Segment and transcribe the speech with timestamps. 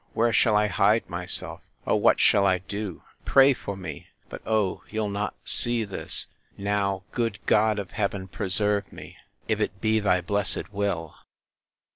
[0.13, 1.95] Where shall I hide myself?—O!
[1.95, 3.03] What shall I do?
[3.23, 4.07] Pray for me!
[4.29, 4.81] But oh!
[4.89, 9.17] you'll not see this!—Now, good God of heaven, preserve me;
[9.47, 11.13] if it be thy blessed will!